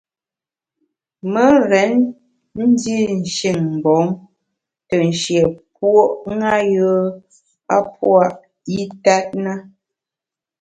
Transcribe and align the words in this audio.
Me 1.31 1.43
rén 1.69 1.93
ndi 2.69 2.97
shin 3.35 3.59
mgbom 3.73 4.07
te 4.87 4.95
nshié 5.09 5.43
puo’ 5.75 6.01
ṅa 6.39 6.51
a 7.75 7.77
pua’ 7.93 8.23
itèt 8.79 9.27
na. 9.45 9.53